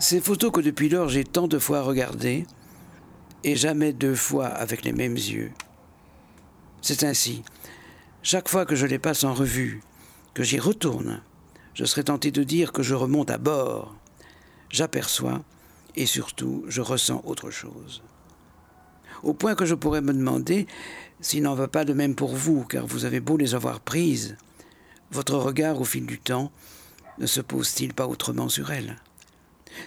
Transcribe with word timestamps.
Ces 0.00 0.22
photos 0.22 0.50
que 0.50 0.62
depuis 0.62 0.88
lors 0.88 1.10
j'ai 1.10 1.24
tant 1.24 1.46
de 1.46 1.58
fois 1.58 1.82
regardées, 1.82 2.46
et 3.44 3.54
jamais 3.54 3.92
deux 3.92 4.14
fois 4.14 4.46
avec 4.46 4.82
les 4.82 4.94
mêmes 4.94 5.16
yeux. 5.16 5.52
C'est 6.80 7.04
ainsi, 7.04 7.42
chaque 8.22 8.48
fois 8.48 8.64
que 8.64 8.74
je 8.74 8.86
les 8.86 8.98
passe 8.98 9.24
en 9.24 9.34
revue, 9.34 9.82
que 10.32 10.42
j'y 10.42 10.58
retourne, 10.58 11.20
je 11.74 11.84
serais 11.84 12.04
tenté 12.04 12.30
de 12.30 12.42
dire 12.42 12.72
que 12.72 12.82
je 12.82 12.94
remonte 12.94 13.30
à 13.30 13.36
bord. 13.36 13.94
J'aperçois, 14.70 15.42
et 15.96 16.06
surtout, 16.06 16.64
je 16.66 16.80
ressens 16.80 17.20
autre 17.26 17.50
chose. 17.50 18.02
Au 19.22 19.34
point 19.34 19.54
que 19.54 19.66
je 19.66 19.74
pourrais 19.74 20.00
me 20.00 20.14
demander 20.14 20.66
s'il 21.20 21.42
n'en 21.42 21.54
va 21.54 21.68
pas 21.68 21.84
de 21.84 21.92
même 21.92 22.14
pour 22.14 22.34
vous, 22.34 22.64
car 22.64 22.86
vous 22.86 23.04
avez 23.04 23.20
beau 23.20 23.36
les 23.36 23.54
avoir 23.54 23.80
prises, 23.80 24.38
votre 25.10 25.36
regard 25.36 25.78
au 25.78 25.84
fil 25.84 26.06
du 26.06 26.18
temps 26.18 26.50
ne 27.18 27.26
se 27.26 27.42
pose-t-il 27.42 27.92
pas 27.92 28.06
autrement 28.06 28.48
sur 28.48 28.72
elles? 28.72 28.96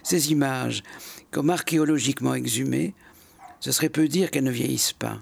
Ces 0.04 0.32
images, 0.32 0.84
comme 1.32 1.50
archéologiquement 1.50 2.36
exhumées, 2.36 2.94
ce 3.60 3.72
serait 3.72 3.90
peu 3.90 4.08
dire 4.08 4.30
qu'elles 4.30 4.44
ne 4.44 4.52
vieillissent 4.52 4.94
pas, 4.94 5.20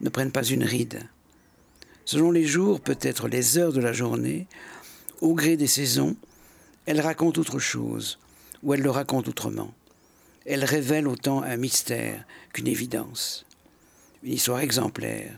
ne 0.00 0.08
prennent 0.08 0.32
pas 0.32 0.44
une 0.44 0.64
ride. 0.64 1.08
Selon 2.04 2.30
les 2.30 2.44
jours, 2.44 2.80
peut-être 2.80 3.28
les 3.28 3.58
heures 3.58 3.72
de 3.72 3.80
la 3.80 3.92
journée, 3.92 4.46
au 5.20 5.34
gré 5.34 5.56
des 5.56 5.66
saisons, 5.66 6.16
elles 6.86 7.00
racontent 7.00 7.40
autre 7.40 7.58
chose, 7.58 8.18
ou 8.62 8.74
elles 8.74 8.82
le 8.82 8.90
racontent 8.90 9.28
autrement. 9.28 9.72
Elles 10.46 10.64
révèlent 10.64 11.08
autant 11.08 11.42
un 11.42 11.56
mystère 11.56 12.24
qu'une 12.52 12.66
évidence. 12.66 13.44
Une 14.22 14.32
histoire 14.32 14.60
exemplaire, 14.60 15.36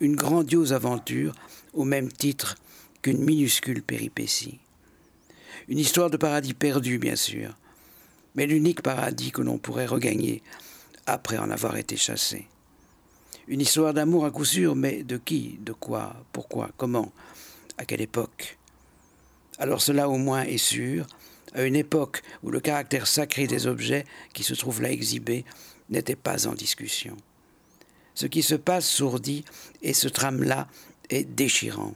une 0.00 0.16
grandiose 0.16 0.72
aventure 0.72 1.34
au 1.72 1.84
même 1.84 2.12
titre 2.12 2.56
qu'une 3.02 3.24
minuscule 3.24 3.82
péripétie. 3.82 4.60
Une 5.68 5.78
histoire 5.78 6.10
de 6.10 6.16
paradis 6.16 6.54
perdu, 6.54 6.98
bien 6.98 7.16
sûr, 7.16 7.56
mais 8.34 8.46
l'unique 8.46 8.82
paradis 8.82 9.30
que 9.30 9.42
l'on 9.42 9.58
pourrait 9.58 9.86
regagner 9.86 10.42
après 11.06 11.38
en 11.38 11.50
avoir 11.50 11.76
été 11.76 11.96
chassé. 11.96 12.46
Une 13.46 13.60
histoire 13.60 13.92
d'amour 13.92 14.24
à 14.24 14.30
coup 14.30 14.44
sûr, 14.44 14.74
mais 14.74 15.02
de 15.02 15.16
qui, 15.18 15.58
de 15.60 15.72
quoi, 15.72 16.16
pourquoi, 16.32 16.70
comment, 16.76 17.12
à 17.76 17.84
quelle 17.84 18.00
époque 18.00 18.58
Alors 19.58 19.82
cela 19.82 20.08
au 20.08 20.16
moins 20.16 20.42
est 20.42 20.58
sûr, 20.58 21.06
à 21.54 21.62
une 21.62 21.76
époque 21.76 22.22
où 22.42 22.50
le 22.50 22.60
caractère 22.60 23.06
sacré 23.06 23.46
des 23.46 23.66
objets 23.66 24.04
qui 24.32 24.42
se 24.42 24.54
trouvent 24.54 24.82
là 24.82 24.90
exhibés 24.90 25.44
n'était 25.90 26.16
pas 26.16 26.46
en 26.48 26.54
discussion. 26.54 27.16
Ce 28.14 28.26
qui 28.26 28.42
se 28.42 28.54
passe 28.54 28.88
sourdit 28.88 29.44
et 29.82 29.92
ce 29.92 30.08
trame 30.08 30.42
là 30.42 30.68
est 31.10 31.24
déchirant, 31.24 31.94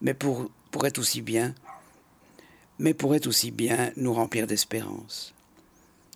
mais 0.00 0.14
pour, 0.14 0.50
pourrait 0.70 0.98
aussi 0.98 1.22
bien, 1.22 1.54
mais 2.78 2.94
pourrait 2.94 3.26
aussi 3.26 3.50
bien 3.50 3.92
nous 3.96 4.12
remplir 4.12 4.46
d'espérance. 4.46 5.34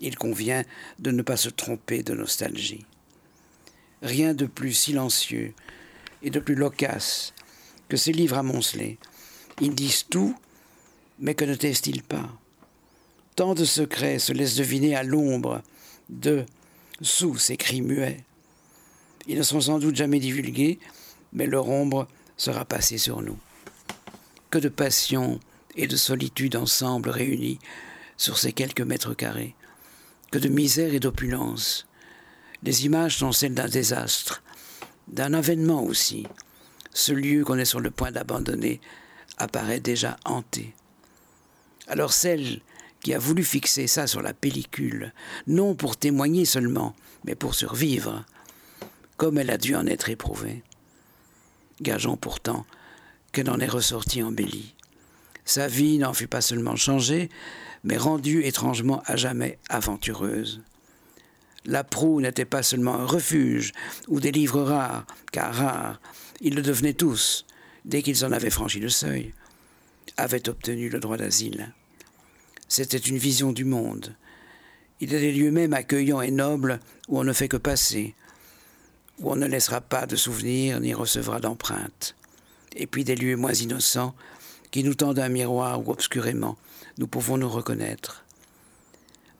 Il 0.00 0.16
convient 0.16 0.64
de 0.98 1.10
ne 1.10 1.22
pas 1.22 1.36
se 1.36 1.48
tromper 1.48 2.02
de 2.02 2.14
nostalgie. 2.14 2.86
Rien 4.02 4.34
de 4.34 4.46
plus 4.46 4.72
silencieux 4.72 5.54
et 6.22 6.30
de 6.30 6.40
plus 6.40 6.54
loquace 6.54 7.34
que 7.88 7.96
ces 7.96 8.12
livres 8.12 8.38
amoncelés. 8.38 8.98
Ils 9.60 9.74
disent 9.74 10.06
tout, 10.08 10.36
mais 11.18 11.34
que 11.34 11.44
ne 11.44 11.54
taisent-ils 11.54 12.02
pas? 12.02 12.30
Tant 13.34 13.54
de 13.54 13.64
secrets 13.64 14.18
se 14.18 14.32
laissent 14.32 14.56
deviner 14.56 14.94
à 14.94 15.02
l'ombre 15.02 15.62
de 16.08 16.44
sous 17.00 17.38
ces 17.38 17.56
cris 17.56 17.82
muets. 17.82 18.24
Ils 19.26 19.38
ne 19.38 19.42
sont 19.42 19.60
sans 19.60 19.78
doute 19.78 19.96
jamais 19.96 20.20
divulgués, 20.20 20.78
mais 21.32 21.46
leur 21.46 21.68
ombre 21.68 22.08
sera 22.36 22.64
passée 22.64 22.98
sur 22.98 23.20
nous. 23.20 23.38
Que 24.50 24.58
de 24.58 24.68
passion 24.68 25.38
et 25.78 25.86
de 25.86 25.96
solitude 25.96 26.56
ensemble 26.56 27.08
réunis 27.08 27.58
sur 28.18 28.36
ces 28.36 28.52
quelques 28.52 28.82
mètres 28.82 29.14
carrés 29.14 29.54
que 30.30 30.38
de 30.38 30.48
misère 30.48 30.92
et 30.92 31.00
d'opulence. 31.00 31.86
Les 32.62 32.84
images 32.84 33.16
sont 33.16 33.32
celles 33.32 33.54
d'un 33.54 33.68
désastre, 33.68 34.42
d'un 35.06 35.32
avènement 35.32 35.82
aussi. 35.82 36.26
Ce 36.92 37.12
lieu 37.12 37.44
qu'on 37.44 37.56
est 37.58 37.64
sur 37.64 37.80
le 37.80 37.90
point 37.90 38.10
d'abandonner 38.10 38.80
apparaît 39.38 39.80
déjà 39.80 40.18
hanté. 40.24 40.74
Alors 41.86 42.12
celle 42.12 42.60
qui 43.00 43.14
a 43.14 43.18
voulu 43.18 43.44
fixer 43.44 43.86
ça 43.86 44.06
sur 44.06 44.20
la 44.20 44.34
pellicule, 44.34 45.14
non 45.46 45.74
pour 45.74 45.96
témoigner 45.96 46.44
seulement, 46.44 46.94
mais 47.24 47.36
pour 47.36 47.54
survivre, 47.54 48.24
comme 49.16 49.38
elle 49.38 49.50
a 49.50 49.56
dû 49.56 49.76
en 49.76 49.86
être 49.86 50.10
éprouvée. 50.10 50.62
Gageons 51.80 52.16
pourtant 52.16 52.66
qu'elle 53.32 53.48
en 53.48 53.60
est 53.60 53.66
ressortie 53.66 54.22
embellie. 54.22 54.74
Sa 55.48 55.66
vie 55.66 55.96
n'en 55.96 56.12
fut 56.12 56.26
pas 56.26 56.42
seulement 56.42 56.76
changée, 56.76 57.30
mais 57.82 57.96
rendue 57.96 58.44
étrangement 58.44 59.02
à 59.06 59.16
jamais 59.16 59.58
aventureuse. 59.70 60.60
La 61.64 61.84
proue 61.84 62.20
n'était 62.20 62.44
pas 62.44 62.62
seulement 62.62 62.96
un 62.96 63.06
refuge 63.06 63.72
ou 64.08 64.20
des 64.20 64.30
livres 64.30 64.60
rares, 64.60 65.06
car 65.32 65.54
rares, 65.54 66.00
ils 66.42 66.54
le 66.54 66.60
devenaient 66.60 66.92
tous, 66.92 67.46
dès 67.86 68.02
qu'ils 68.02 68.26
en 68.26 68.32
avaient 68.32 68.50
franchi 68.50 68.78
le 68.78 68.90
seuil, 68.90 69.32
avaient 70.18 70.50
obtenu 70.50 70.90
le 70.90 71.00
droit 71.00 71.16
d'asile. 71.16 71.72
C'était 72.68 72.98
une 72.98 73.16
vision 73.16 73.50
du 73.50 73.64
monde. 73.64 74.14
Il 75.00 75.14
y 75.14 75.16
a 75.16 75.18
des 75.18 75.32
lieux 75.32 75.50
même 75.50 75.72
accueillants 75.72 76.20
et 76.20 76.30
nobles 76.30 76.78
où 77.08 77.18
on 77.18 77.24
ne 77.24 77.32
fait 77.32 77.48
que 77.48 77.56
passer, 77.56 78.14
où 79.18 79.32
on 79.32 79.36
ne 79.36 79.46
laissera 79.46 79.80
pas 79.80 80.04
de 80.04 80.14
souvenirs 80.14 80.78
ni 80.80 80.92
recevra 80.92 81.40
d'empreintes. 81.40 82.16
Et 82.76 82.86
puis 82.86 83.02
des 83.02 83.16
lieux 83.16 83.36
moins 83.36 83.54
innocents 83.54 84.14
qui 84.70 84.84
nous 84.84 84.94
tendent 84.94 85.18
un 85.18 85.28
miroir 85.28 85.80
où 85.80 85.90
obscurément 85.90 86.56
nous 86.98 87.06
pouvons 87.06 87.36
nous 87.36 87.48
reconnaître. 87.48 88.24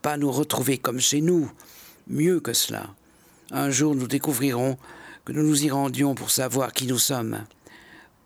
Pas 0.03 0.17
nous 0.17 0.31
retrouver 0.31 0.79
comme 0.79 1.01
chez 1.01 1.21
nous, 1.21 1.51
mieux 2.07 2.41
que 2.41 2.53
cela. 2.53 2.91
Un 3.51 3.71
jour 3.71 3.95
nous 3.95 4.07
découvrirons 4.07 4.79
que 5.25 5.33
nous 5.33 5.43
nous 5.43 5.65
y 5.65 5.71
rendions 5.71 6.15
pour 6.15 6.31
savoir 6.31 6.73
qui 6.73 6.87
nous 6.87 6.99
sommes, 6.99 7.45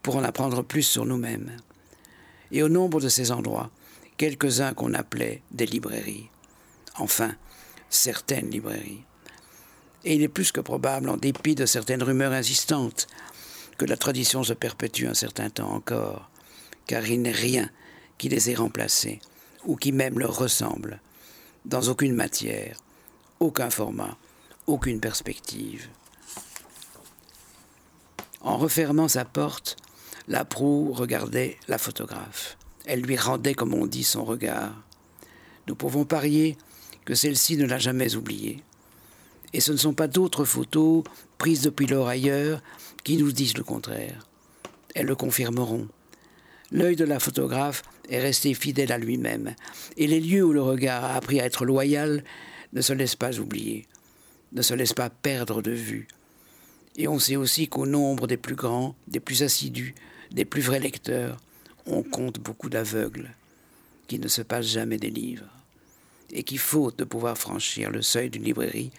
pour 0.03 0.17
en 0.17 0.25
apprendre 0.25 0.63
plus 0.63 0.83
sur 0.83 1.07
nous-mêmes. 1.07 1.57
Et 2.51 2.63
au 2.63 2.69
nombre 2.69 3.01
de 3.01 3.09
ces 3.09 3.33
endroits, 3.33 3.71
quelques-uns 4.17 4.75
qu'on 4.75 4.95
appelait 4.95 5.43
des 5.51 5.67
librairies. 5.67 6.29
Enfin, 6.99 7.35
certaines 7.89 8.51
librairies. 8.51 9.05
Et 10.05 10.15
il 10.15 10.23
est 10.23 10.29
plus 10.29 10.53
que 10.53 10.61
probable, 10.61 11.09
en 11.09 11.17
dépit 11.17 11.55
de 11.55 11.67
certaines 11.67 12.03
rumeurs 12.03 12.33
insistantes, 12.33 13.07
que 13.79 13.85
la 13.85 13.97
tradition 13.97 14.43
se 14.43 14.53
perpétue 14.53 15.07
un 15.07 15.15
certain 15.15 15.49
temps 15.49 15.73
encore, 15.73 16.29
car 16.87 17.07
il 17.07 17.23
n'est 17.23 17.31
rien 17.31 17.71
qui 18.19 18.29
les 18.29 18.51
ait 18.51 18.55
remplacés, 18.55 19.21
ou 19.65 19.77
qui 19.77 19.93
même 19.93 20.19
leur 20.19 20.37
ressemble, 20.37 21.01
dans 21.65 21.89
aucune 21.89 22.15
matière, 22.15 22.77
aucun 23.41 23.71
format, 23.71 24.17
aucune 24.67 25.01
perspective. 25.01 25.89
En 28.41 28.57
refermant 28.57 29.09
sa 29.09 29.25
porte, 29.25 29.77
la 30.29 30.45
proue 30.45 30.93
regardait 30.93 31.57
la 31.69 31.79
photographe. 31.79 32.57
Elle 32.85 33.01
lui 33.01 33.17
rendait, 33.17 33.55
comme 33.55 33.75
on 33.75 33.87
dit, 33.87 34.05
son 34.05 34.25
regard. 34.25 34.75
Nous 35.69 35.75
pouvons 35.75 36.05
parier 36.05 36.57
que 37.05 37.15
celle-ci 37.15 37.57
ne 37.57 37.67
l'a 37.67 37.79
jamais 37.79 38.17
oublié. 38.17 38.63
Et 39.53 39.61
ce 39.61 39.73
ne 39.73 39.77
sont 39.77 39.95
pas 39.95 40.09
d'autres 40.09 40.45
photos 40.45 41.05
prises 41.39 41.63
depuis 41.63 41.87
lors 41.87 42.09
ailleurs 42.09 42.63
qui 43.05 43.17
nous 43.17 43.33
disent 43.33 43.57
le 43.57 43.65
contraire. 43.65 44.27
Elles 44.95 45.07
le 45.07 45.17
confirmeront. 45.17 45.89
L'œil 46.73 46.97
de 46.97 47.05
la 47.05 47.21
photographe 47.21 47.83
est 48.09 48.19
resté 48.19 48.55
fidèle 48.55 48.93
à 48.93 48.99
lui-même, 48.99 49.55
et 49.99 50.07
les 50.07 50.21
lieux 50.21 50.43
où 50.43 50.55
le 50.55 50.63
regard 50.63 51.05
a 51.05 51.15
appris 51.17 51.39
à 51.39 51.45
être 51.45 51.67
loyal 51.67 52.25
ne 52.73 52.81
se 52.81 52.95
laissent 52.95 53.15
pas 53.15 53.39
oublier, 53.39 53.87
ne 54.53 54.63
se 54.63 54.73
laissent 54.73 54.95
pas 54.95 55.11
perdre 55.11 55.61
de 55.61 55.71
vue. 55.71 56.09
Et 56.97 57.09
on 57.09 57.19
sait 57.19 57.37
aussi 57.37 57.69
qu'au 57.69 57.85
nombre 57.85 58.27
des 58.27 58.39
plus 58.39 58.55
grands, 58.55 58.97
des 59.07 59.21
plus 59.21 59.43
assidus, 59.43 59.95
des 60.31 60.47
plus 60.47 60.63
vrais 60.63 60.81
lecteurs, 60.81 61.37
on 61.85 62.03
compte 62.03 62.41
beaucoup 62.41 62.71
d'aveugles 62.71 63.29
qui 64.09 64.19
ne 64.19 64.29
se 64.29 64.41
passent 64.41 64.67
jamais 64.67 64.97
des 64.97 65.11
livres, 65.11 65.51
et 66.31 66.43
qui, 66.43 66.57
faute 66.57 66.99
de 66.99 67.05
pouvoir 67.05 67.37
franchir 67.37 67.91
le 67.91 68.01
seuil 68.01 68.31
d'une 68.31 68.45
librairie, 68.45 68.93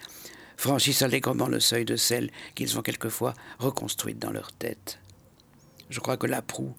franchissent 0.56 1.02
allègrement 1.02 1.48
le 1.48 1.58
seuil 1.58 1.84
de 1.84 1.96
celle 1.96 2.30
qu'ils 2.54 2.78
ont 2.78 2.82
quelquefois 2.82 3.34
reconstruite 3.58 4.20
dans 4.20 4.30
leur 4.30 4.52
tête. 4.52 5.00
Je 5.90 5.98
crois 5.98 6.16
que 6.16 6.28
la 6.28 6.40
proue 6.40 6.72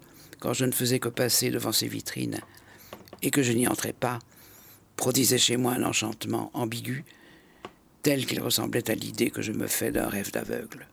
quand 0.46 0.54
je 0.54 0.66
ne 0.66 0.72
faisais 0.72 1.00
que 1.00 1.10
passer 1.10 1.50
devant 1.50 1.72
ces 1.72 1.88
vitrines, 1.88 2.40
et 3.24 3.32
que 3.32 3.42
je 3.42 3.52
n'y 3.52 3.68
entrais 3.68 3.94
pas, 3.94 4.20
produisait 4.96 5.40
chez 5.40 5.58
moi 5.58 5.74
un 5.74 5.82
enchantement 5.82 6.52
ambigu, 6.54 7.04
tel 8.04 8.28
qu'il 8.28 8.40
ressemblait 8.40 8.88
à 8.92 8.94
l'idée 8.94 9.32
que 9.32 9.42
je 9.42 9.52
me 9.52 9.66
fais 9.66 9.92
d'un 9.92 10.08
rêve 10.08 10.32
d'aveugle. 10.32 10.86